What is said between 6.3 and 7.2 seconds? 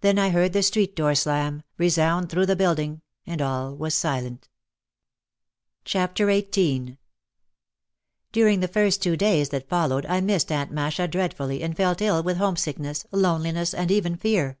XVIII